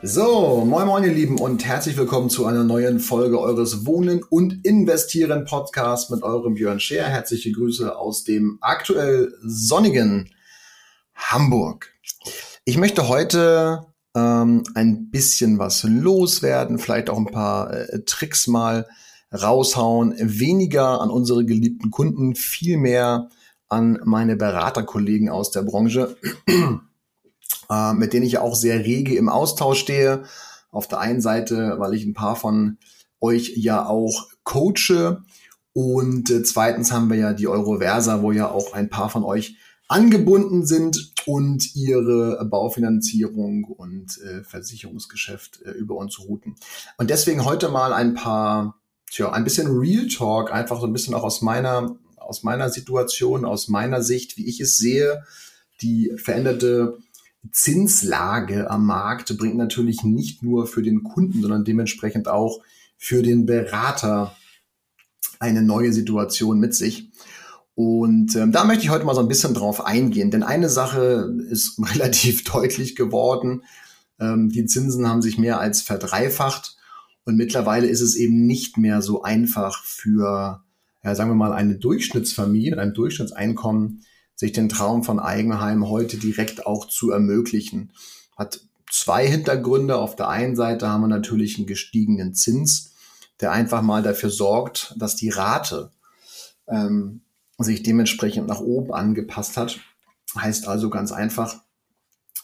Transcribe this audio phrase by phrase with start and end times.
[0.00, 4.64] So, moin moin ihr Lieben und herzlich willkommen zu einer neuen Folge eures Wohnen und
[4.64, 7.08] Investieren Podcast mit eurem Björn Scher.
[7.08, 10.30] Herzliche Grüße aus dem aktuell sonnigen
[11.16, 11.92] Hamburg.
[12.64, 18.86] Ich möchte heute ähm, ein bisschen was loswerden, vielleicht auch ein paar äh, Tricks mal
[19.32, 23.30] raushauen, weniger an unsere geliebten Kunden, viel mehr
[23.68, 26.16] an meine Beraterkollegen aus der Branche
[27.70, 30.24] äh, mit denen ich ja auch sehr rege im Austausch stehe.
[30.70, 32.78] Auf der einen Seite, weil ich ein paar von
[33.20, 35.22] euch ja auch coache.
[35.72, 39.56] Und äh, zweitens haben wir ja die Euroversa, wo ja auch ein paar von euch
[39.88, 46.56] angebunden sind und ihre Baufinanzierung und äh, Versicherungsgeschäft äh, über uns routen.
[46.98, 48.78] Und deswegen heute mal ein paar,
[49.10, 53.46] tja, ein bisschen Real Talk, einfach so ein bisschen auch aus meiner, aus meiner Situation,
[53.46, 55.24] aus meiner Sicht, wie ich es sehe,
[55.80, 56.98] die veränderte
[57.50, 62.62] Zinslage am Markt bringt natürlich nicht nur für den Kunden, sondern dementsprechend auch
[62.96, 64.36] für den Berater
[65.38, 67.10] eine neue Situation mit sich.
[67.74, 71.32] Und ähm, da möchte ich heute mal so ein bisschen drauf eingehen, denn eine Sache
[71.48, 73.62] ist relativ deutlich geworden.
[74.18, 76.76] Ähm, die Zinsen haben sich mehr als verdreifacht
[77.24, 80.64] und mittlerweile ist es eben nicht mehr so einfach für,
[81.04, 84.02] ja, sagen wir mal, eine Durchschnittsfamilie mit einem Durchschnittseinkommen
[84.38, 87.92] sich den Traum von Eigenheim heute direkt auch zu ermöglichen.
[88.36, 89.98] Hat zwei Hintergründe.
[89.98, 92.92] Auf der einen Seite haben wir natürlich einen gestiegenen Zins,
[93.40, 95.90] der einfach mal dafür sorgt, dass die Rate
[96.68, 97.22] ähm,
[97.58, 99.80] sich dementsprechend nach oben angepasst hat.
[100.36, 101.56] Heißt also ganz einfach,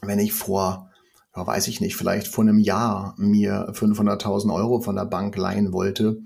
[0.02, 0.90] wenn ich vor,
[1.36, 5.72] ja, weiß ich nicht, vielleicht vor einem Jahr mir 500.000 Euro von der Bank leihen
[5.72, 6.22] wollte,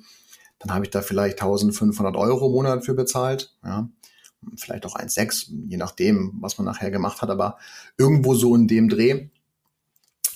[0.61, 3.55] dann habe ich da vielleicht 1.500 Euro im Monat für bezahlt.
[3.63, 3.91] Ja
[4.57, 7.59] vielleicht auch 1,6, je nachdem, was man nachher gemacht hat, aber
[7.97, 9.29] irgendwo so in dem Dreh.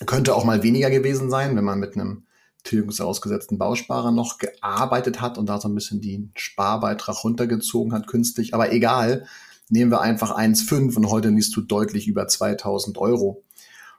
[0.07, 2.25] Könnte auch mal weniger gewesen sein, wenn man mit einem
[2.65, 8.55] tilgungsausgesetzten Bausparer noch gearbeitet hat und da so ein bisschen den Sparbeitrag runtergezogen hat künstlich.
[8.55, 9.27] Aber egal,
[9.69, 13.43] nehmen wir einfach 1,5 und heute liest du deutlich über 2000 Euro.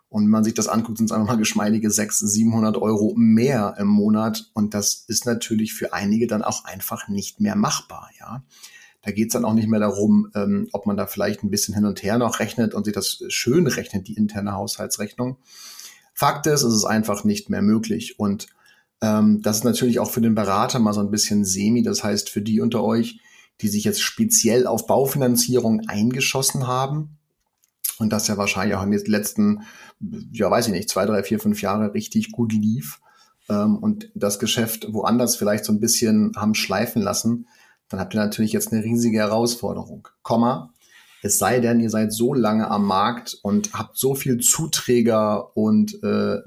[0.10, 3.76] Und wenn man sich das anguckt, sind es einfach mal geschmeidige 600, 700 Euro mehr
[3.80, 4.52] im Monat.
[4.54, 8.44] Und das ist natürlich für einige dann auch einfach nicht mehr machbar, ja.
[9.04, 11.76] Da geht es dann auch nicht mehr darum, ähm, ob man da vielleicht ein bisschen
[11.76, 15.38] hin und her noch rechnet und sich das schön rechnet, die interne Haushaltsrechnung.
[16.14, 18.20] Fakt ist, es ist einfach nicht mehr möglich.
[18.20, 18.48] Und
[19.02, 21.84] ähm, das ist natürlich auch für den Berater mal so ein bisschen semi.
[21.84, 23.20] Das heißt, für die unter euch,
[23.62, 27.18] die sich jetzt speziell auf Baufinanzierung eingeschossen haben,
[28.00, 29.64] und das ja wahrscheinlich auch in den letzten,
[30.32, 33.00] ja weiß ich nicht, zwei, drei, vier, fünf Jahre richtig gut lief
[33.50, 37.48] ähm, und das Geschäft woanders vielleicht so ein bisschen haben schleifen lassen,
[37.90, 40.08] dann habt ihr natürlich jetzt eine riesige Herausforderung.
[40.22, 40.74] Komma,
[41.24, 46.04] es sei denn, ihr seid so lange am Markt und habt so viel Zuträger und
[46.04, 46.38] äh,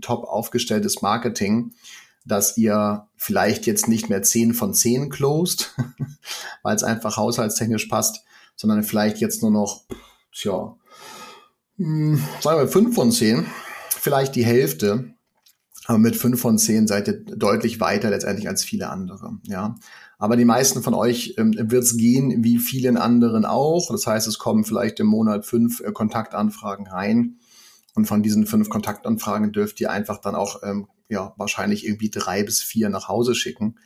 [0.00, 1.72] top aufgestelltes Marketing,
[2.24, 5.74] dass ihr vielleicht jetzt nicht mehr 10 von 10 closed,
[6.62, 8.24] weil es einfach haushaltstechnisch passt,
[8.54, 9.82] sondern vielleicht jetzt nur noch,
[10.32, 10.76] tja,
[11.76, 13.46] hm, sagen wir 5 von 10,
[13.88, 15.12] vielleicht die Hälfte.
[15.86, 19.38] Aber mit 5 von 10 seid ihr deutlich weiter letztendlich als viele andere.
[19.44, 19.74] Ja,
[20.20, 23.90] aber die meisten von euch ähm, wird es gehen, wie vielen anderen auch.
[23.90, 27.38] Das heißt, es kommen vielleicht im Monat fünf äh, Kontaktanfragen rein.
[27.94, 32.42] Und von diesen fünf Kontaktanfragen dürft ihr einfach dann auch ähm, ja, wahrscheinlich irgendwie drei
[32.42, 33.78] bis vier nach Hause schicken.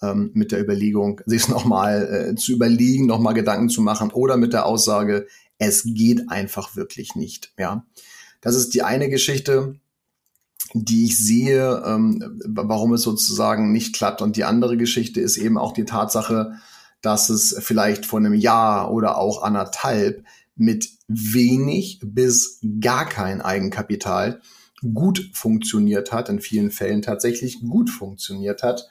[0.00, 4.54] Ähm, mit der Überlegung, sich nochmal äh, zu überlegen, nochmal Gedanken zu machen oder mit
[4.54, 5.26] der Aussage,
[5.58, 7.52] es geht einfach wirklich nicht.
[7.58, 7.84] Ja,
[8.40, 9.78] das ist die eine Geschichte
[10.84, 14.22] die ich sehe, ähm, warum es sozusagen nicht klappt.
[14.22, 16.54] Und die andere Geschichte ist eben auch die Tatsache,
[17.02, 20.24] dass es vielleicht vor einem Jahr oder auch anderthalb
[20.56, 24.40] mit wenig bis gar kein Eigenkapital
[24.82, 28.88] gut funktioniert hat, in vielen Fällen tatsächlich gut funktioniert hat,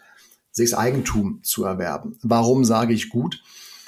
[0.51, 2.17] sich Eigentum zu erwerben.
[2.21, 3.43] Warum sage ich gut?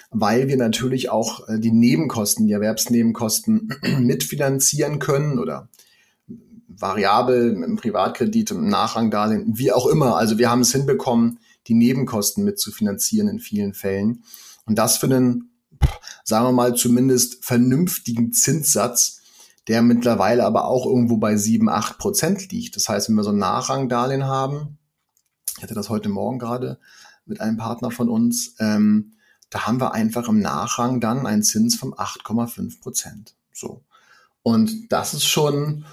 [0.10, 3.70] Weil wir natürlich auch äh, die Nebenkosten, die Erwerbsnebenkosten
[4.00, 5.70] mitfinanzieren können oder
[6.80, 10.18] variabel, im Privatkredit, im Nachrangdarlehen, wie auch immer.
[10.18, 14.24] Also wir haben es hinbekommen, die Nebenkosten mitzufinanzieren in vielen Fällen.
[14.66, 15.52] Und das für einen,
[16.24, 19.22] sagen wir mal, zumindest vernünftigen Zinssatz,
[19.68, 22.76] der mittlerweile aber auch irgendwo bei sieben, acht Prozent liegt.
[22.76, 24.78] Das heißt, wenn wir so ein Nachrangdarlehen haben,
[25.58, 26.80] ich hatte das heute Morgen gerade
[27.26, 28.56] mit einem Partner von uns.
[28.60, 29.14] Ähm,
[29.50, 33.36] da haben wir einfach im Nachrang dann einen Zins von 8,5 Prozent.
[33.54, 33.84] So.
[34.44, 35.86] Und das ist schon,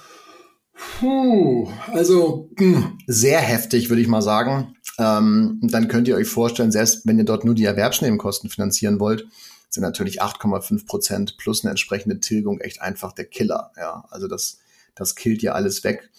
[0.75, 4.77] puh, also hm, sehr heftig, würde ich mal sagen.
[4.99, 9.27] Ähm, dann könnt ihr euch vorstellen, selbst wenn ihr dort nur die Erwerbsnebenkosten finanzieren wollt,
[9.71, 13.73] sind natürlich 8,5 Prozent plus eine entsprechende Tilgung echt einfach der Killer.
[13.77, 14.59] Ja, also das,
[14.95, 16.11] das killt ja alles weg.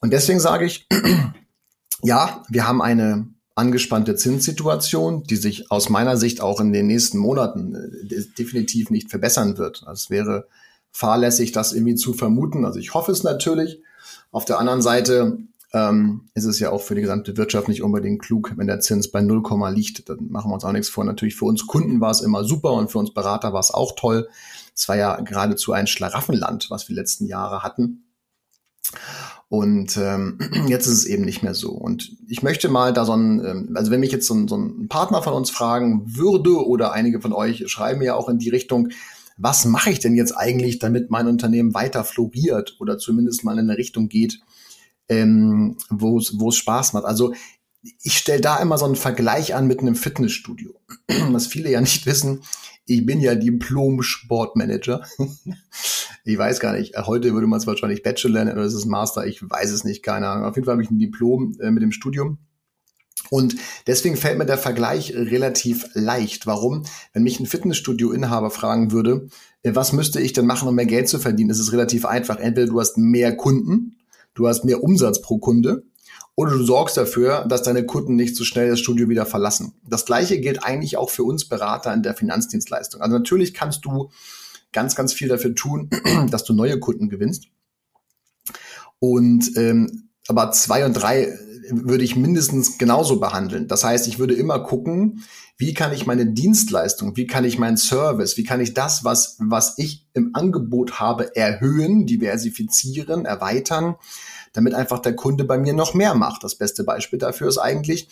[0.00, 0.86] Und deswegen sage ich,
[2.02, 7.18] ja, wir haben eine angespannte Zinssituation, die sich aus meiner Sicht auch in den nächsten
[7.18, 9.84] Monaten äh, definitiv nicht verbessern wird.
[9.92, 10.46] Es wäre
[10.92, 12.64] fahrlässig, das irgendwie zu vermuten.
[12.64, 13.80] Also ich hoffe es natürlich.
[14.30, 15.38] Auf der anderen Seite
[15.72, 19.10] ähm, ist es ja auch für die gesamte Wirtschaft nicht unbedingt klug, wenn der Zins
[19.10, 19.42] bei 0,
[19.72, 20.08] liegt.
[20.08, 21.04] Dann machen wir uns auch nichts vor.
[21.04, 23.92] Natürlich für uns Kunden war es immer super und für uns Berater war es auch
[23.96, 24.28] toll.
[24.74, 28.04] Es war ja geradezu ein Schlaraffenland, was wir letzten Jahre hatten.
[29.48, 30.38] Und ähm,
[30.68, 31.70] jetzt ist es eben nicht mehr so.
[31.70, 34.56] Und ich möchte mal da so ein, ähm, also wenn mich jetzt so ein, so
[34.56, 38.50] ein Partner von uns fragen würde oder einige von euch schreiben ja auch in die
[38.50, 38.88] Richtung,
[39.38, 43.70] was mache ich denn jetzt eigentlich, damit mein Unternehmen weiter floriert oder zumindest mal in
[43.70, 44.40] eine Richtung geht,
[45.08, 47.04] ähm, wo es Spaß macht.
[47.04, 47.32] Also
[48.02, 50.74] ich stelle da immer so einen Vergleich an mit einem Fitnessstudio.
[51.30, 52.42] Was viele ja nicht wissen,
[52.86, 55.04] ich bin ja Diplom-Sportmanager.
[56.24, 59.26] ich weiß gar nicht, heute würde man es wahrscheinlich Bachelor nennen oder ist es Master,
[59.26, 60.46] ich weiß es nicht, keine Ahnung.
[60.46, 62.38] Auf jeden Fall habe ich ein Diplom äh, mit dem Studium.
[63.30, 63.56] Und
[63.86, 66.46] deswegen fällt mir der Vergleich relativ leicht.
[66.46, 66.84] Warum?
[67.12, 69.28] Wenn mich ein Fitnessstudio-Inhaber fragen würde,
[69.62, 72.38] äh, was müsste ich denn machen, um mehr Geld zu verdienen, ist es relativ einfach.
[72.38, 73.98] Entweder du hast mehr Kunden,
[74.34, 75.84] du hast mehr Umsatz pro Kunde
[76.34, 79.74] oder du sorgst dafür, dass deine Kunden nicht so schnell das Studio wieder verlassen.
[79.84, 83.00] Das gleiche gilt eigentlich auch für uns Berater in der Finanzdienstleistung.
[83.00, 84.10] Also natürlich kannst du
[84.72, 85.90] ganz, ganz viel dafür tun,
[86.30, 87.48] dass du neue Kunden gewinnst.
[89.00, 91.36] Und ähm, aber zwei und drei
[91.70, 93.68] würde ich mindestens genauso behandeln.
[93.68, 95.24] Das heißt, ich würde immer gucken,
[95.56, 99.36] wie kann ich meine Dienstleistung, wie kann ich meinen Service, wie kann ich das, was,
[99.40, 103.96] was ich im Angebot habe, erhöhen, diversifizieren, erweitern,
[104.52, 106.44] damit einfach der Kunde bei mir noch mehr macht.
[106.44, 108.08] Das beste Beispiel dafür ist eigentlich,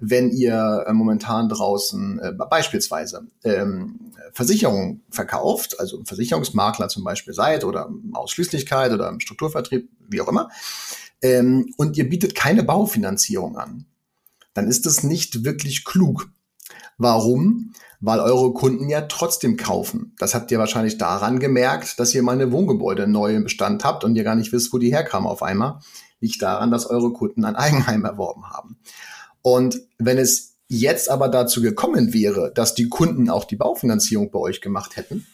[0.00, 7.64] wenn ihr äh, momentan draußen äh, beispielsweise ähm, Versicherungen verkauft, also Versicherungsmakler zum Beispiel seid
[7.64, 10.48] oder Ausschließlichkeit oder im Strukturvertrieb, wie auch immer,
[11.22, 13.86] ähm, und ihr bietet keine Baufinanzierung an,
[14.54, 16.30] dann ist das nicht wirklich klug.
[16.98, 17.72] Warum?
[18.00, 20.14] Weil eure Kunden ja trotzdem kaufen.
[20.18, 24.04] Das habt ihr wahrscheinlich daran gemerkt, dass ihr mal eine Wohngebäude neu im Bestand habt
[24.04, 25.80] und ihr gar nicht wisst, wo die herkamen auf einmal.
[26.20, 28.78] Liegt daran, dass eure Kunden ein Eigenheim erworben haben.
[29.42, 34.38] Und wenn es jetzt aber dazu gekommen wäre, dass die Kunden auch die Baufinanzierung bei
[34.38, 35.26] euch gemacht hätten,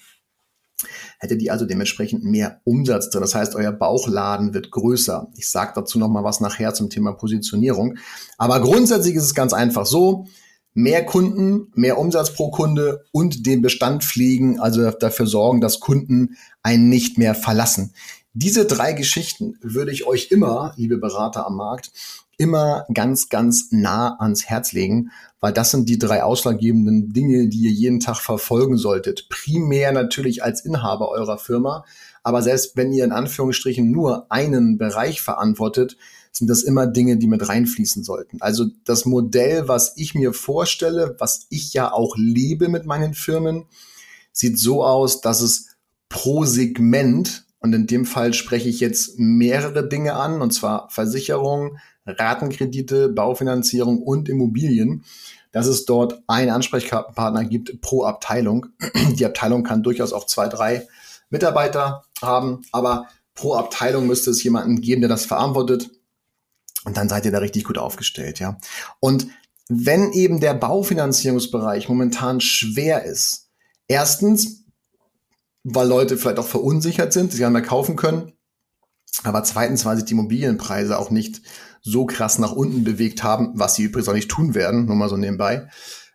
[1.19, 3.23] hättet ihr also dementsprechend mehr Umsatz drin.
[3.23, 5.29] Das heißt, euer Bauchladen wird größer.
[5.37, 7.99] Ich sage dazu noch mal was nachher zum Thema Positionierung.
[8.39, 10.27] Aber grundsätzlich ist es ganz einfach so,
[10.75, 16.37] mehr Kunden, mehr Umsatz pro Kunde und den Bestand pflegen, also dafür sorgen, dass Kunden
[16.63, 17.95] einen nicht mehr verlassen.
[18.35, 21.93] Diese drei Geschichten würde ich euch immer, liebe Berater am Markt,
[22.39, 25.11] immer ganz, ganz nah ans Herz legen,
[25.41, 29.29] weil das sind die drei ausschlaggebenden Dinge, die ihr jeden Tag verfolgen solltet.
[29.29, 31.85] Primär natürlich als Inhaber eurer Firma,
[32.23, 35.97] aber selbst wenn ihr in Anführungsstrichen nur einen Bereich verantwortet,
[36.33, 38.43] sind das immer Dinge, die mit reinfließen sollten.
[38.43, 43.65] Also das Modell, was ich mir vorstelle, was ich ja auch lebe mit meinen Firmen,
[44.33, 45.77] sieht so aus, dass es
[46.11, 51.79] pro Segment, und in dem Fall spreche ich jetzt mehrere Dinge an, und zwar Versicherung,
[52.07, 55.05] Ratenkredite, Baufinanzierung und Immobilien,
[55.53, 58.67] dass es dort einen Ansprechpartner gibt pro Abteilung.
[59.19, 60.87] Die Abteilung kann durchaus auch zwei, drei
[61.31, 65.91] Mitarbeiter haben, aber pro Abteilung müsste es jemanden geben, der das verantwortet.
[66.85, 68.59] Und dann seid ihr da richtig gut aufgestellt, ja.
[69.01, 69.27] Und
[69.69, 73.49] wenn eben der Baufinanzierungsbereich momentan schwer ist,
[73.89, 74.65] erstens,
[75.65, 78.33] weil Leute vielleicht auch verunsichert sind, sie nicht mehr kaufen können,
[79.25, 81.43] aber zweitens, weil sich die Immobilienpreise auch nicht
[81.87, 85.09] so krass nach unten bewegt haben, was sie übrigens auch nicht tun werden, nur mal
[85.09, 85.69] so nebenbei,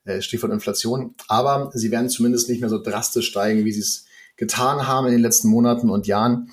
[0.04, 1.16] äh, Stichwort Inflation.
[1.30, 5.13] Aber sie werden zumindest nicht mehr so drastisch steigen, wie sie es getan haben in
[5.13, 6.50] den letzten Monaten und Jahren.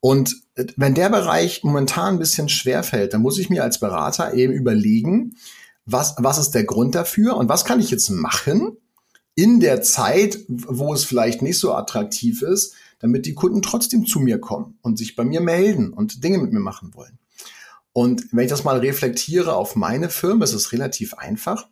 [0.00, 3.78] Und äh, wenn der Bereich momentan ein bisschen schwer fällt, dann muss ich mir als
[3.78, 5.36] Berater eben überlegen,
[5.84, 8.78] was, was ist der Grund dafür und was kann ich jetzt machen
[9.34, 14.20] in der Zeit, wo es vielleicht nicht so attraktiv ist, damit die Kunden trotzdem zu
[14.20, 17.18] mir kommen und sich bei mir melden und Dinge mit mir machen wollen.
[17.94, 21.68] Und wenn ich das mal reflektiere auf meine Firma, ist es relativ einfach.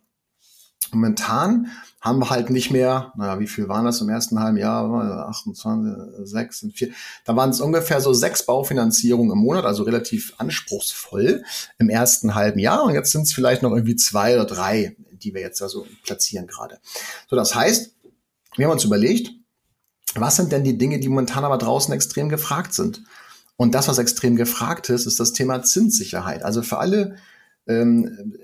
[0.91, 1.67] Momentan
[1.99, 5.27] haben wir halt nicht mehr, naja, wie viel waren das im ersten halben Jahr?
[5.29, 6.89] 28, 6 und 4.
[7.25, 11.43] Da waren es ungefähr so sechs Baufinanzierungen im Monat, also relativ anspruchsvoll
[11.77, 12.83] im ersten halben Jahr.
[12.83, 16.47] Und jetzt sind es vielleicht noch irgendwie zwei oder drei, die wir jetzt also platzieren
[16.47, 16.79] gerade.
[17.29, 17.95] So, das heißt,
[18.55, 19.31] wir haben uns überlegt,
[20.15, 23.01] was sind denn die Dinge, die momentan aber draußen extrem gefragt sind?
[23.55, 26.43] Und das, was extrem gefragt ist, ist das Thema Zinssicherheit.
[26.43, 27.15] Also für alle
[27.67, 28.35] ähm,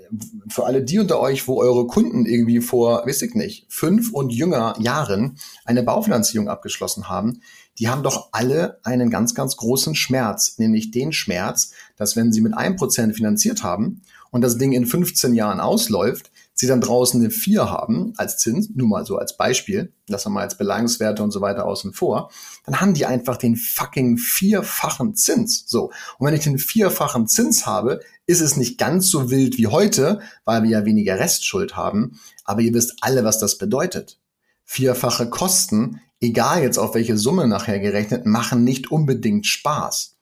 [0.48, 4.30] für alle die unter euch, wo eure Kunden irgendwie vor, weiß ich nicht, fünf und
[4.30, 7.42] jünger Jahren eine Baufinanzierung abgeschlossen haben,
[7.80, 12.42] die haben doch alle einen ganz, ganz großen Schmerz, nämlich den Schmerz, dass wenn sie
[12.42, 14.02] mit einem Prozent finanziert haben
[14.32, 18.70] und das Ding in 15 Jahren ausläuft, sie dann draußen eine 4 haben als Zins,
[18.76, 22.32] nur mal so als Beispiel, lassen wir mal als Belangungswerte und so weiter außen vor,
[22.66, 25.64] dann haben die einfach den fucking vierfachen Zins.
[25.68, 25.92] So.
[26.18, 30.20] Und wenn ich den vierfachen Zins habe, ist es nicht ganz so wild wie heute,
[30.44, 32.20] weil wir ja weniger Restschuld haben.
[32.44, 34.20] Aber ihr wisst alle, was das bedeutet.
[34.66, 40.18] Vierfache Kosten, egal jetzt auf welche Summe nachher gerechnet, machen nicht unbedingt Spaß.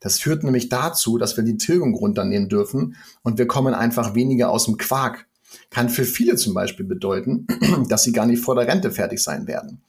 [0.00, 4.50] Das führt nämlich dazu, dass wir die Tilgung runternehmen dürfen und wir kommen einfach weniger
[4.50, 5.27] aus dem Quark
[5.70, 7.46] kann für viele zum Beispiel bedeuten,
[7.88, 9.82] dass sie gar nicht vor der Rente fertig sein werden.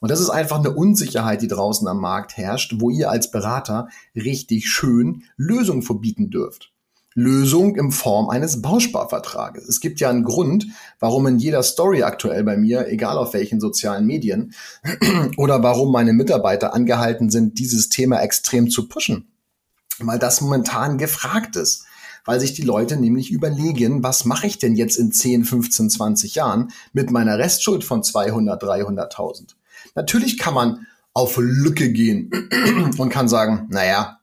[0.00, 3.88] Und das ist einfach eine Unsicherheit, die draußen am Markt herrscht, wo ihr als Berater
[4.14, 6.72] richtig schön Lösungen verbieten dürft.
[7.14, 9.68] Lösung in Form eines Bausparvertrages.
[9.68, 10.66] Es gibt ja einen Grund,
[11.00, 14.54] warum in jeder Story aktuell bei mir, egal auf welchen sozialen Medien,
[15.36, 19.32] oder warum meine Mitarbeiter angehalten sind, dieses Thema extrem zu pushen.
[19.98, 21.87] Weil das momentan gefragt ist
[22.28, 26.34] weil sich die Leute nämlich überlegen, was mache ich denn jetzt in 10, 15, 20
[26.34, 29.54] Jahren mit meiner Restschuld von 200, 300.000?
[29.94, 32.30] Natürlich kann man auf Lücke gehen
[32.98, 34.20] und kann sagen, naja,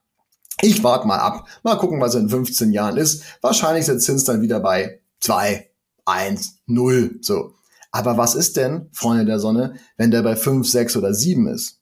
[0.61, 3.23] ich warte mal ab, mal gucken, was in 15 Jahren ist.
[3.41, 5.67] Wahrscheinlich ist der Zins dann wieder bei 2,
[6.05, 7.55] 1, 0, so.
[7.89, 11.79] Aber was ist denn, Freunde der Sonne, wenn der bei 5, 6 oder 7 ist?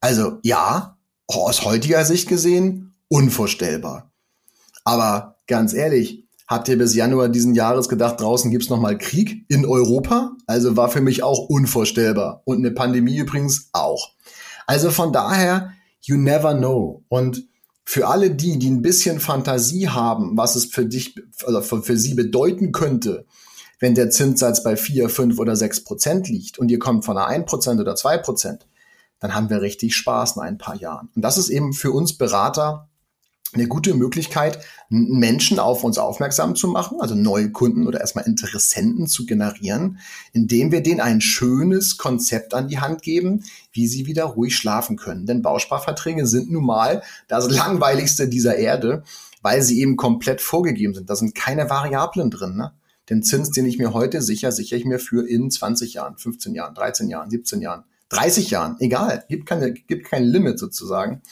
[0.00, 0.98] Also ja,
[1.28, 4.10] aus heutiger Sicht gesehen, unvorstellbar.
[4.86, 9.44] Aber ganz ehrlich, habt ihr bis Januar diesen Jahres gedacht, draußen gibt's noch mal Krieg
[9.48, 10.36] in Europa?
[10.46, 12.42] Also war für mich auch unvorstellbar.
[12.44, 14.12] Und eine Pandemie übrigens auch.
[14.68, 17.02] Also von daher, you never know.
[17.08, 17.48] Und
[17.84, 21.16] für alle die, die ein bisschen Fantasie haben, was es für dich,
[21.46, 23.26] oder für, für sie bedeuten könnte,
[23.80, 27.26] wenn der Zinssatz bei vier, fünf oder sechs Prozent liegt und ihr kommt von einer
[27.26, 28.68] ein Prozent oder zwei Prozent,
[29.18, 31.08] dann haben wir richtig Spaß in ein paar Jahren.
[31.16, 32.88] Und das ist eben für uns Berater
[33.56, 34.58] eine gute Möglichkeit,
[34.88, 39.98] Menschen auf uns aufmerksam zu machen, also neue Kunden oder erstmal Interessenten zu generieren,
[40.32, 44.96] indem wir denen ein schönes Konzept an die Hand geben, wie sie wieder ruhig schlafen
[44.96, 45.26] können.
[45.26, 49.02] Denn Bausparverträge sind nun mal das langweiligste dieser Erde,
[49.42, 51.10] weil sie eben komplett vorgegeben sind.
[51.10, 52.56] Da sind keine Variablen drin.
[52.56, 52.72] Ne?
[53.08, 56.54] Den Zins, den ich mir heute sicher, sichere ich mir für in 20 Jahren, 15
[56.54, 61.22] Jahren, 13 Jahren, 17 Jahren, 30 Jahren, egal, gibt keine, gibt kein Limit sozusagen.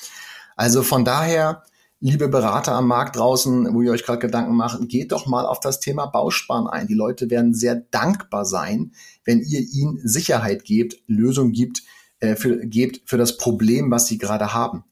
[0.57, 1.65] Also von daher,
[2.05, 5.59] liebe Berater am Markt draußen, wo ihr euch gerade Gedanken macht, geht doch mal auf
[5.59, 6.87] das Thema Bausparen ein.
[6.87, 8.93] Die Leute werden sehr dankbar sein,
[9.25, 11.83] wenn ihr ihnen Sicherheit gebt, Lösung gibt,
[12.21, 14.85] äh, für, gebt für das Problem, was sie gerade haben.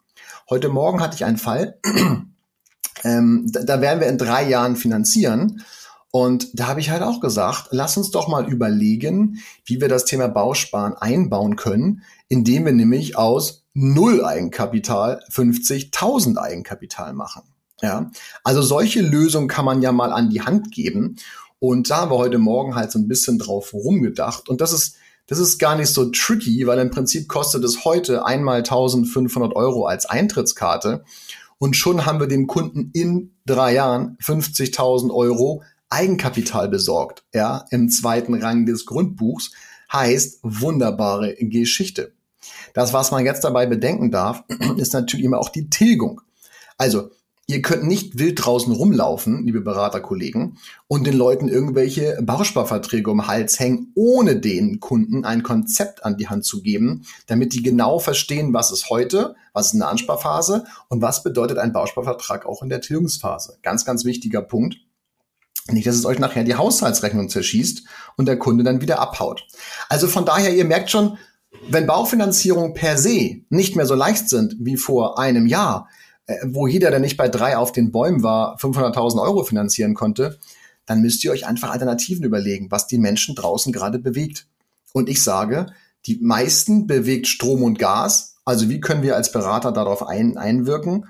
[0.48, 1.78] Heute Morgen hatte ich einen Fall,
[3.04, 5.62] ähm, da, da werden wir in drei Jahren finanzieren.
[6.10, 10.06] Und da habe ich halt auch gesagt, lass uns doch mal überlegen, wie wir das
[10.06, 17.42] Thema Bausparen einbauen können, indem wir nämlich aus null Eigenkapital 50.000 Eigenkapital machen.
[17.80, 18.10] Ja,
[18.44, 21.16] also solche Lösungen kann man ja mal an die Hand geben.
[21.58, 24.48] Und da haben wir heute Morgen halt so ein bisschen drauf rumgedacht.
[24.48, 28.24] Und das ist, das ist gar nicht so tricky, weil im Prinzip kostet es heute
[28.24, 31.04] einmal 1500 Euro als Eintrittskarte.
[31.58, 37.24] Und schon haben wir dem Kunden in drei Jahren 50.000 Euro Eigenkapital besorgt.
[37.32, 39.52] Ja, im zweiten Rang des Grundbuchs
[39.92, 42.12] heißt wunderbare Geschichte.
[42.72, 44.44] Das, was man jetzt dabei bedenken darf,
[44.76, 46.20] ist natürlich immer auch die Tilgung.
[46.78, 47.10] Also,
[47.46, 53.26] ihr könnt nicht wild draußen rumlaufen, liebe Beraterkollegen, und den Leuten irgendwelche Bausparverträge um den
[53.26, 57.98] Hals hängen, ohne den Kunden ein Konzept an die Hand zu geben, damit die genau
[57.98, 62.68] verstehen, was ist heute, was ist eine Ansparphase und was bedeutet ein Bausparvertrag auch in
[62.68, 63.58] der Tilgungsphase.
[63.62, 64.76] Ganz, ganz wichtiger Punkt.
[65.68, 67.84] Nicht, dass es euch nachher die Haushaltsrechnung zerschießt
[68.16, 69.46] und der Kunde dann wieder abhaut.
[69.88, 71.18] Also von daher, ihr merkt schon,
[71.68, 75.88] wenn Baufinanzierung per se nicht mehr so leicht sind wie vor einem Jahr,
[76.26, 80.38] äh, wo jeder, der nicht bei drei auf den Bäumen war, 500.000 Euro finanzieren konnte,
[80.86, 84.46] dann müsst ihr euch einfach Alternativen überlegen, was die Menschen draußen gerade bewegt.
[84.92, 85.66] Und ich sage,
[86.06, 88.36] die meisten bewegt Strom und Gas.
[88.44, 91.06] Also wie können wir als Berater darauf ein, einwirken?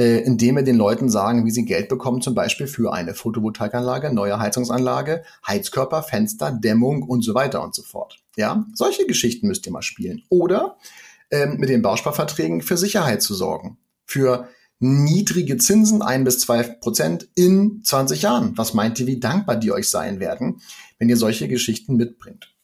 [0.00, 4.14] Äh, indem wir den Leuten sagen, wie sie Geld bekommen, zum Beispiel für eine Photovoltaikanlage,
[4.14, 8.16] neue Heizungsanlage, Heizkörper, Fenster, Dämmung und so weiter und so fort.
[8.34, 10.22] Ja, solche Geschichten müsst ihr mal spielen.
[10.30, 10.78] Oder
[11.30, 13.76] ähm, mit den Bausparverträgen für Sicherheit zu sorgen.
[14.06, 18.56] Für niedrige Zinsen, ein bis zwei Prozent in 20 Jahren.
[18.56, 20.62] Was meint ihr, wie dankbar die euch sein werden,
[20.98, 22.54] wenn ihr solche Geschichten mitbringt?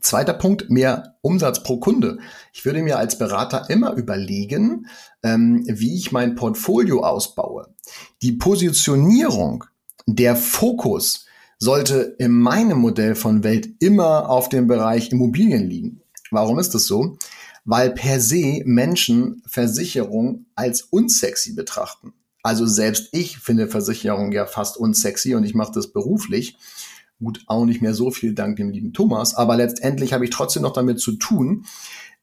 [0.00, 2.18] Zweiter Punkt, mehr Umsatz pro Kunde.
[2.52, 4.86] Ich würde mir als Berater immer überlegen,
[5.22, 7.74] ähm, wie ich mein Portfolio ausbaue.
[8.22, 9.64] Die Positionierung,
[10.06, 11.26] der Fokus
[11.58, 16.00] sollte in meinem Modell von Welt immer auf dem Bereich Immobilien liegen.
[16.32, 17.18] Warum ist das so?
[17.64, 22.14] Weil per se Menschen Versicherung als unsexy betrachten.
[22.42, 26.56] Also selbst ich finde Versicherung ja fast unsexy und ich mache das beruflich.
[27.22, 30.62] Gut, auch nicht mehr so viel dank dem lieben Thomas, aber letztendlich habe ich trotzdem
[30.62, 31.66] noch damit zu tun.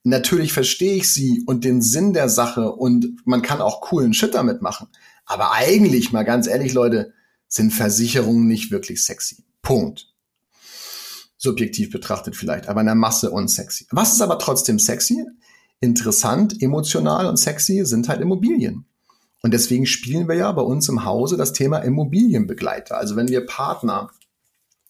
[0.03, 4.33] Natürlich verstehe ich sie und den Sinn der Sache und man kann auch coolen Shit
[4.33, 4.87] damit machen.
[5.25, 7.13] Aber eigentlich, mal ganz ehrlich, Leute,
[7.47, 9.43] sind Versicherungen nicht wirklich sexy.
[9.61, 10.13] Punkt.
[11.37, 13.87] Subjektiv betrachtet vielleicht, aber in der Masse unsexy.
[13.91, 15.25] Was ist aber trotzdem sexy?
[15.79, 18.85] Interessant, emotional und sexy sind halt Immobilien.
[19.41, 22.97] Und deswegen spielen wir ja bei uns im Hause das Thema Immobilienbegleiter.
[22.97, 24.09] Also wenn wir Partner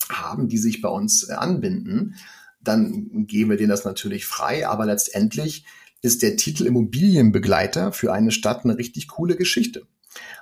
[0.09, 2.15] haben, die sich bei uns äh, anbinden,
[2.61, 4.67] dann geben wir denen das natürlich frei.
[4.67, 5.65] Aber letztendlich
[6.01, 9.87] ist der Titel Immobilienbegleiter für eine Stadt eine richtig coole Geschichte.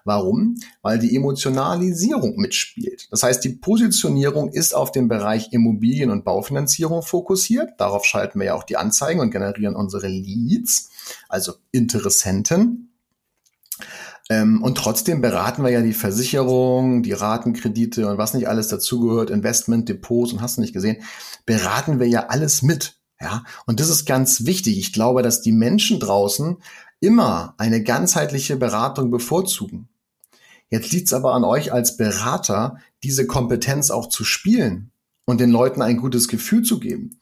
[0.05, 0.55] Warum?
[0.81, 3.07] Weil die Emotionalisierung mitspielt.
[3.11, 7.71] Das heißt, die Positionierung ist auf den Bereich Immobilien- und Baufinanzierung fokussiert.
[7.77, 10.89] Darauf schalten wir ja auch die Anzeigen und generieren unsere Leads,
[11.27, 12.93] also Interessenten.
[14.29, 19.29] Ähm, und trotzdem beraten wir ja die Versicherung, die Ratenkredite und was nicht alles dazugehört,
[19.29, 21.03] Investment, Depots und hast du nicht gesehen,
[21.45, 22.99] beraten wir ja alles mit.
[23.19, 24.77] Ja, und das ist ganz wichtig.
[24.77, 26.57] Ich glaube, dass die Menschen draußen
[26.99, 29.89] immer eine ganzheitliche Beratung bevorzugen.
[30.69, 34.91] Jetzt liegt es aber an euch als Berater, diese Kompetenz auch zu spielen
[35.25, 37.19] und den Leuten ein gutes Gefühl zu geben.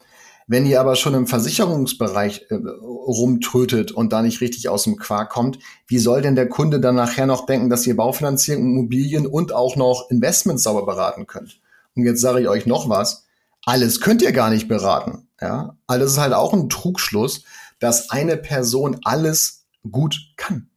[0.48, 5.30] Wenn ihr aber schon im Versicherungsbereich äh, rumtrötet und da nicht richtig aus dem Quark
[5.30, 9.52] kommt, wie soll denn der Kunde dann nachher noch denken, dass ihr Baufinanzierung, Immobilien und
[9.52, 11.60] auch noch Investments sauber beraten könnt?
[11.96, 13.26] Und jetzt sage ich euch noch was.
[13.64, 15.26] Alles könnt ihr gar nicht beraten.
[15.40, 17.42] Ja, alles ist halt auch ein Trugschluss,
[17.80, 20.70] dass eine Person alles gut kann.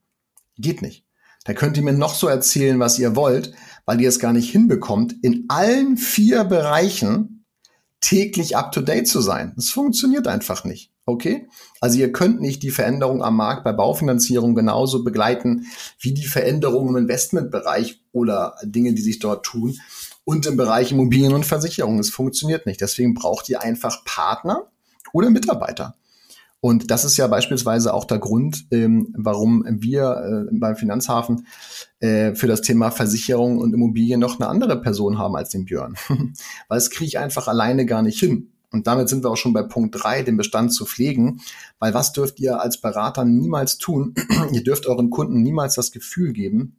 [0.57, 1.05] Geht nicht.
[1.45, 3.53] Da könnt ihr mir noch so erzählen, was ihr wollt,
[3.85, 7.38] weil ihr es gar nicht hinbekommt, in allen vier Bereichen
[8.01, 9.53] täglich up to date zu sein.
[9.55, 10.91] Das funktioniert einfach nicht.
[11.05, 11.47] Okay?
[11.81, 15.65] Also ihr könnt nicht die Veränderung am Markt bei Baufinanzierung genauso begleiten
[15.99, 19.77] wie die Veränderung im Investmentbereich oder Dinge, die sich dort tun
[20.23, 21.97] und im Bereich Immobilien und Versicherung.
[21.99, 22.81] Es funktioniert nicht.
[22.81, 24.67] Deswegen braucht ihr einfach Partner
[25.11, 25.95] oder Mitarbeiter.
[26.61, 31.47] Und das ist ja beispielsweise auch der Grund, ähm, warum wir äh, beim Finanzhafen
[31.99, 35.95] äh, für das Thema Versicherung und Immobilien noch eine andere Person haben als den Björn.
[36.67, 38.51] Weil es kriege ich einfach alleine gar nicht hin.
[38.71, 41.41] Und damit sind wir auch schon bei Punkt drei, den Bestand zu pflegen.
[41.79, 44.13] Weil was dürft ihr als Berater niemals tun?
[44.51, 46.77] ihr dürft euren Kunden niemals das Gefühl geben,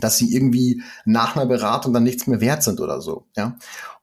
[0.00, 3.26] dass sie irgendwie nach einer Beratung dann nichts mehr wert sind oder so.
[3.36, 3.56] Ja.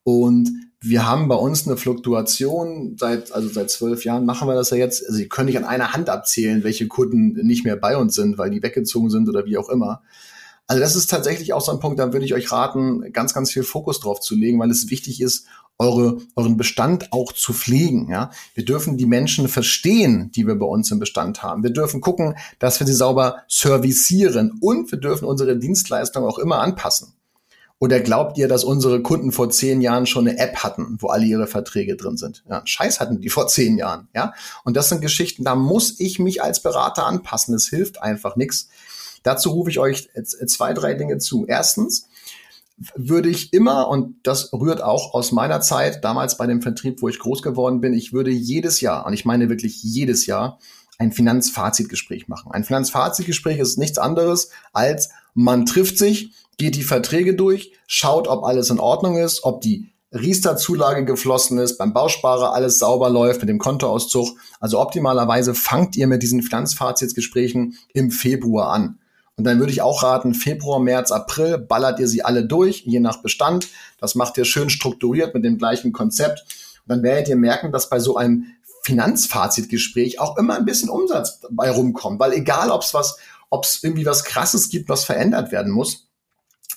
[0.03, 0.49] Und
[0.85, 4.77] wir haben bei uns eine Fluktuation seit, also seit zwölf Jahren machen wir das ja
[4.77, 5.01] jetzt.
[5.05, 8.37] Also, Sie können nicht an einer Hand abzählen, welche Kunden nicht mehr bei uns sind,
[8.37, 10.01] weil die weggezogen sind oder wie auch immer.
[10.67, 13.51] Also das ist tatsächlich auch so ein Punkt, da würde ich euch raten, ganz, ganz
[13.51, 15.45] viel Fokus drauf zu legen, weil es wichtig ist,
[15.77, 18.09] eure, euren Bestand auch zu pflegen.
[18.09, 18.31] Ja?
[18.53, 21.63] Wir dürfen die Menschen verstehen, die wir bei uns im Bestand haben.
[21.63, 26.59] Wir dürfen gucken, dass wir sie sauber servicieren und wir dürfen unsere Dienstleistung auch immer
[26.59, 27.13] anpassen.
[27.83, 31.25] Oder glaubt ihr, dass unsere Kunden vor zehn Jahren schon eine App hatten, wo alle
[31.25, 32.41] ihre Verträge drin sind?
[32.49, 34.33] Ja, Scheiß hatten die vor zehn Jahren, ja.
[34.63, 37.53] Und das sind Geschichten, da muss ich mich als Berater anpassen.
[37.53, 38.69] Es hilft einfach nichts.
[39.23, 41.45] Dazu rufe ich euch zwei, drei Dinge zu.
[41.45, 42.07] Erstens
[42.95, 47.09] würde ich immer, und das rührt auch aus meiner Zeit, damals bei dem Vertrieb, wo
[47.09, 50.57] ich groß geworden bin, ich würde jedes Jahr, und ich meine wirklich jedes Jahr,
[51.03, 52.51] ein Finanzfazitgespräch machen.
[52.51, 58.43] Ein Finanzfazitgespräch ist nichts anderes als man trifft sich, geht die Verträge durch, schaut, ob
[58.43, 63.49] alles in Ordnung ist, ob die Riester-Zulage geflossen ist, beim Bausparer alles sauber läuft mit
[63.49, 64.37] dem Kontoauszug.
[64.59, 68.99] Also optimalerweise fangt ihr mit diesen Finanzfazitsgesprächen im Februar an.
[69.35, 72.99] Und dann würde ich auch raten, Februar, März, April ballert ihr sie alle durch, je
[72.99, 73.69] nach Bestand.
[73.99, 76.45] Das macht ihr schön strukturiert mit dem gleichen Konzept.
[76.85, 78.45] Und dann werdet ihr merken, dass bei so einem
[78.83, 82.19] Finanzfazitgespräch auch immer ein bisschen Umsatz bei rumkommt.
[82.19, 83.17] Weil egal, ob es was,
[83.49, 86.07] ob es irgendwie was Krasses gibt, was verändert werden muss,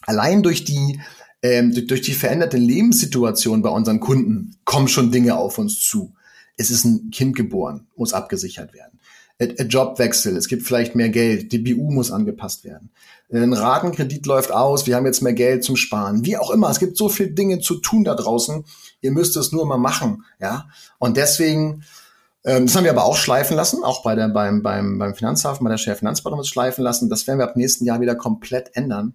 [0.02, 1.00] allein durch die
[1.42, 6.14] ähm, durch die veränderte Lebenssituation bei unseren Kunden kommen schon Dinge auf uns zu.
[6.56, 8.98] Es ist ein Kind geboren, muss abgesichert werden.
[9.38, 12.90] Jobwechsel, es gibt vielleicht mehr Geld, die BU muss angepasst werden.
[13.30, 16.24] Ein Ratenkredit läuft aus, wir haben jetzt mehr Geld zum Sparen.
[16.24, 18.64] Wie auch immer, es gibt so viele Dinge zu tun da draußen.
[19.02, 20.68] Ihr müsst es nur mal machen, ja.
[20.98, 21.84] Und deswegen,
[22.44, 25.64] ähm, das haben wir aber auch schleifen lassen, auch bei der, beim, beim, beim Finanzhafen,
[25.64, 27.10] bei der Share Finanzberatung schleifen lassen.
[27.10, 29.14] Das werden wir ab nächsten Jahr wieder komplett ändern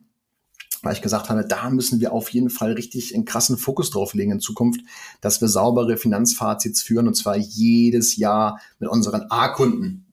[0.83, 4.13] weil ich gesagt habe, da müssen wir auf jeden Fall richtig einen krassen Fokus drauf
[4.13, 4.81] legen in Zukunft,
[5.21, 10.10] dass wir saubere Finanzfazits führen und zwar jedes Jahr mit unseren A-Kunden.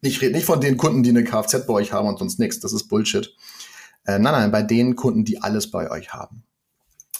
[0.00, 2.60] Ich rede nicht von den Kunden, die eine Kfz bei euch haben und sonst nichts,
[2.60, 3.34] das ist Bullshit.
[4.04, 6.44] Äh, nein, nein, bei den Kunden, die alles bei euch haben.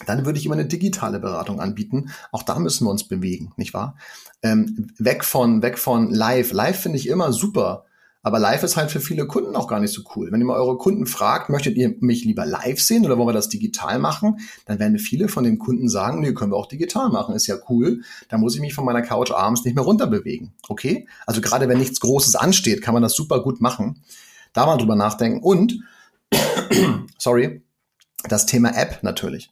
[0.06, 2.10] Dann würde ich immer eine digitale Beratung anbieten.
[2.30, 3.96] Auch da müssen wir uns bewegen, nicht wahr?
[4.42, 6.52] Ähm, weg von, weg von live.
[6.52, 7.84] Live finde ich immer super.
[8.28, 10.30] Aber live ist halt für viele Kunden auch gar nicht so cool.
[10.30, 13.32] Wenn ihr mal eure Kunden fragt, möchtet ihr mich lieber live sehen oder wollen wir
[13.32, 14.40] das digital machen?
[14.66, 17.56] Dann werden viele von den Kunden sagen, nee, können wir auch digital machen, ist ja
[17.70, 18.02] cool.
[18.28, 20.52] Da muss ich mich von meiner Couch abends nicht mehr runterbewegen.
[20.68, 21.08] Okay?
[21.24, 24.04] Also gerade wenn nichts Großes ansteht, kann man das super gut machen.
[24.52, 25.40] Da mal drüber nachdenken.
[25.42, 25.80] Und,
[27.16, 27.62] sorry,
[28.28, 29.50] das Thema App natürlich.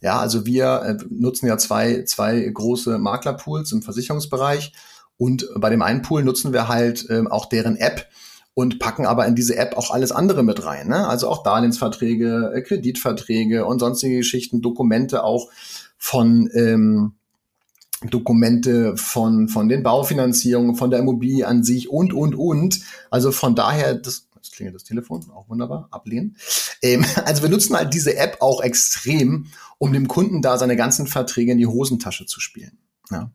[0.00, 4.72] Ja, also wir äh, nutzen ja zwei, zwei große Maklerpools im Versicherungsbereich
[5.16, 8.08] und bei dem einen Pool nutzen wir halt ähm, auch deren App
[8.54, 10.88] und packen aber in diese App auch alles andere mit rein.
[10.88, 11.06] Ne?
[11.08, 15.50] Also auch Darlehensverträge, äh, Kreditverträge und sonstige Geschichten, Dokumente auch
[15.98, 17.14] von ähm,
[18.10, 22.80] Dokumente von, von den Baufinanzierungen, von der Immobilie an sich und, und, und.
[23.10, 26.36] Also von daher, das, das klingelt das Telefon, auch wunderbar, ablehnen.
[26.82, 29.46] Ähm, also wir nutzen halt diese App auch extrem,
[29.78, 32.78] um dem Kunden da seine ganzen Verträge in die Hosentasche zu spielen.
[33.10, 33.30] Ja.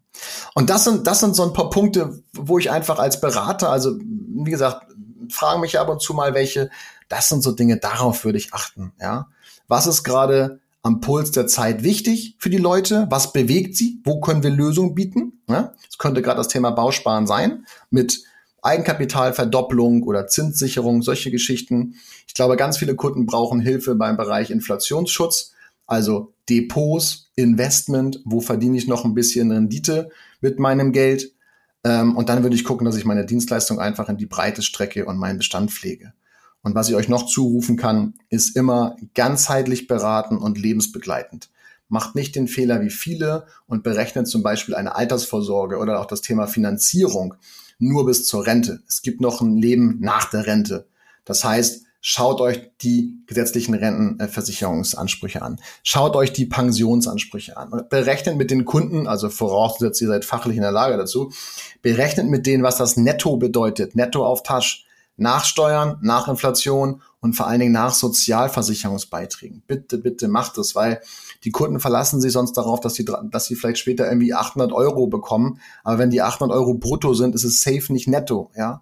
[0.56, 3.98] Und das sind, das sind so ein paar Punkte, wo ich einfach als Berater, also
[4.00, 4.88] wie gesagt,
[5.30, 6.70] fragen mich ab und zu mal welche,
[7.08, 9.28] das sind so Dinge, darauf würde ich achten, ja.
[9.68, 13.06] Was ist gerade am Puls der Zeit wichtig für die Leute?
[13.10, 14.02] Was bewegt sie?
[14.04, 15.42] Wo können wir Lösungen bieten?
[15.48, 15.74] Ja?
[15.86, 18.24] Das könnte gerade das Thema Bausparen sein mit
[18.62, 21.96] Eigenkapitalverdopplung oder Zinssicherung, solche Geschichten.
[22.28, 25.54] Ich glaube, ganz viele Kunden brauchen Hilfe beim Bereich Inflationsschutz.
[25.90, 31.34] Also Depots, Investment, wo verdiene ich noch ein bisschen Rendite mit meinem Geld.
[31.84, 35.06] Ähm, und dann würde ich gucken, dass ich meine Dienstleistung einfach in die Breite strecke
[35.06, 36.14] und meinen Bestand pflege.
[36.62, 41.50] Und was ich euch noch zurufen kann, ist immer ganzheitlich beraten und lebensbegleitend.
[41.88, 46.22] Macht nicht den Fehler wie viele und berechnet zum Beispiel eine Altersvorsorge oder auch das
[46.22, 47.34] Thema Finanzierung
[47.80, 48.84] nur bis zur Rente.
[48.88, 50.88] Es gibt noch ein Leben nach der Rente.
[51.26, 55.60] Das heißt, Schaut euch die gesetzlichen Rentenversicherungsansprüche an.
[55.84, 57.84] Schaut euch die Pensionsansprüche an.
[57.90, 61.32] Berechnet mit den Kunden, also vorausgesetzt, ihr seid fachlich in der Lage dazu,
[61.82, 63.96] berechnet mit denen, was das Netto bedeutet.
[63.96, 64.86] Netto auf Tasch.
[65.22, 69.64] Nach Steuern, nach Inflation und vor allen Dingen nach Sozialversicherungsbeiträgen.
[69.68, 71.02] Bitte, bitte macht es, weil
[71.44, 75.08] die Kunden verlassen sich sonst darauf, dass sie, dass sie vielleicht später irgendwie 800 Euro
[75.08, 75.60] bekommen.
[75.84, 78.80] Aber wenn die 800 Euro brutto sind, ist es safe nicht netto, ja.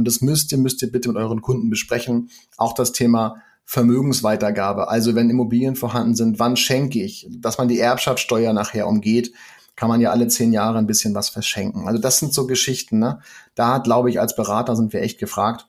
[0.00, 2.30] Und das müsst ihr, müsst ihr bitte mit euren Kunden besprechen.
[2.56, 4.88] Auch das Thema Vermögensweitergabe.
[4.88, 7.28] Also wenn Immobilien vorhanden sind, wann schenke ich?
[7.30, 9.34] Dass man die Erbschaftssteuer nachher umgeht,
[9.76, 11.86] kann man ja alle zehn Jahre ein bisschen was verschenken.
[11.86, 12.98] Also das sind so Geschichten.
[12.98, 13.20] Ne?
[13.54, 15.68] Da glaube ich, als Berater sind wir echt gefragt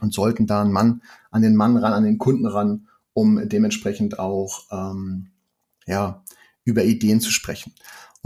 [0.00, 4.18] und sollten da einen Mann an den Mann ran, an den Kunden ran, um dementsprechend
[4.18, 5.28] auch ähm,
[5.86, 6.24] ja
[6.64, 7.72] über Ideen zu sprechen.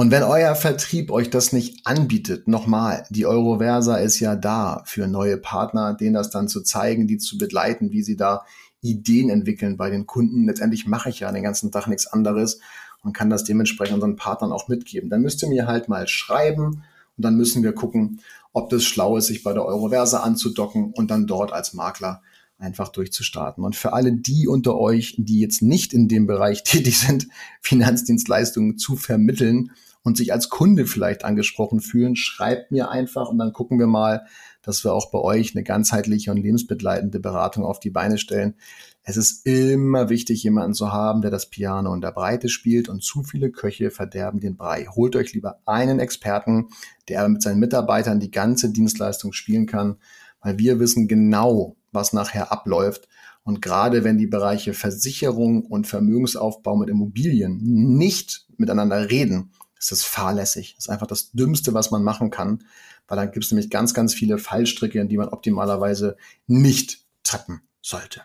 [0.01, 5.07] Und wenn euer Vertrieb euch das nicht anbietet, nochmal, die Euroversa ist ja da für
[5.07, 8.47] neue Partner, denen das dann zu zeigen, die zu begleiten, wie sie da
[8.81, 10.47] Ideen entwickeln bei den Kunden.
[10.47, 12.61] Letztendlich mache ich ja den ganzen Tag nichts anderes
[13.03, 15.11] und kann das dementsprechend unseren Partnern auch mitgeben.
[15.11, 16.83] Dann müsst ihr mir halt mal schreiben
[17.19, 18.23] und dann müssen wir gucken,
[18.55, 22.23] ob das schlau ist, sich bei der Euroversa anzudocken und dann dort als Makler
[22.57, 23.63] einfach durchzustarten.
[23.63, 27.29] Und für alle die unter euch, die jetzt nicht in dem Bereich tätig sind,
[27.61, 33.53] Finanzdienstleistungen zu vermitteln, und sich als Kunde vielleicht angesprochen fühlen, schreibt mir einfach und dann
[33.53, 34.27] gucken wir mal,
[34.63, 38.55] dass wir auch bei euch eine ganzheitliche und lebensbegleitende Beratung auf die Beine stellen.
[39.03, 43.03] Es ist immer wichtig, jemanden zu haben, der das Piano in der Breite spielt und
[43.03, 44.87] zu viele Köche verderben den Brei.
[44.87, 46.69] Holt euch lieber einen Experten,
[47.09, 49.97] der mit seinen Mitarbeitern die ganze Dienstleistung spielen kann,
[50.43, 53.09] weil wir wissen genau, was nachher abläuft.
[53.43, 60.03] Und gerade wenn die Bereiche Versicherung und Vermögensaufbau mit Immobilien nicht miteinander reden, ist das
[60.03, 60.75] fahrlässig.
[60.77, 62.65] Das ist einfach das Dümmste, was man machen kann,
[63.09, 66.17] weil dann gibt es nämlich ganz, ganz viele Fallstricke, in die man optimalerweise
[66.47, 68.23] nicht tappen sollte.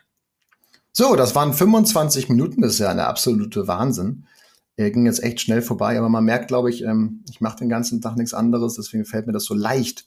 [0.91, 4.27] So, das waren 25 Minuten, das ist ja eine absolute Wahnsinn.
[4.77, 7.69] Er ging jetzt echt schnell vorbei, aber man merkt, glaube ich, ähm, ich mache den
[7.69, 10.05] ganzen Tag nichts anderes, deswegen fällt mir das so leicht,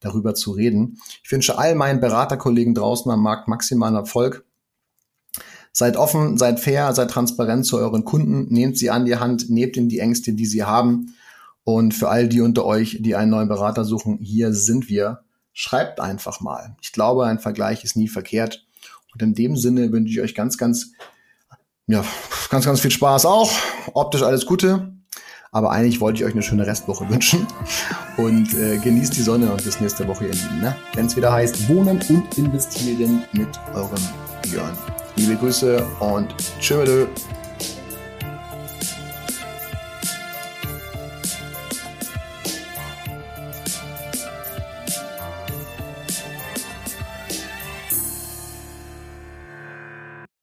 [0.00, 0.98] darüber zu reden.
[1.22, 4.45] Ich wünsche all meinen Beraterkollegen draußen am Markt maximalen Erfolg.
[5.78, 9.76] Seid offen, seid fair, seid transparent zu euren Kunden, nehmt sie an die Hand, nehmt
[9.76, 11.14] ihnen die Ängste, die sie haben.
[11.64, 15.20] Und für all die unter euch, die einen neuen Berater suchen, hier sind wir.
[15.52, 16.76] schreibt einfach mal.
[16.80, 18.64] Ich glaube, ein Vergleich ist nie verkehrt.
[19.12, 20.92] Und in dem Sinne wünsche ich euch ganz, ganz,
[21.86, 22.02] ja,
[22.48, 23.50] ganz, ganz viel Spaß auch.
[23.92, 24.94] Optisch alles Gute.
[25.52, 27.46] Aber eigentlich wollte ich euch eine schöne Restwoche wünschen.
[28.16, 30.60] Und äh, genießt die Sonne und bis nächste Woche, ihr Lieben.
[30.62, 30.74] Ne?
[30.94, 34.02] Wenn es wieder heißt, wohnen und investieren mit eurem
[34.40, 34.74] Björn.
[35.16, 37.08] Liebe Grüße und tschüss.